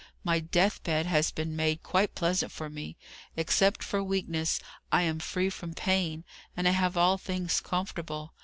[0.23, 2.97] My death bed has been made quite pleasant for me.
[3.37, 4.59] Except for weakness,
[4.91, 6.23] I am free from pain,
[6.57, 8.33] and I have all things comfortable.